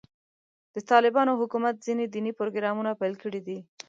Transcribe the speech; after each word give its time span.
د 0.75 0.77
طالبانو 0.91 1.37
حکومت 1.41 1.75
ځینې 1.85 2.05
دیني 2.13 2.31
پروګرامونه 2.39 2.91
پیل 3.01 3.13
کړي 3.23 3.41
دي. 3.47 3.57